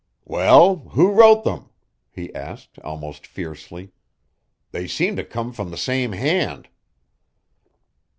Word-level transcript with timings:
"Well, 0.25 0.77
who 0.93 1.11
wrote 1.11 1.43
them?" 1.43 1.69
he 2.09 2.33
asked 2.33 2.79
almost 2.79 3.27
fiercely. 3.27 3.91
"They 4.71 4.87
seem 4.87 5.15
to 5.17 5.23
come 5.23 5.53
from 5.53 5.69
the 5.69 5.77
same 5.77 6.13
hand." 6.13 6.69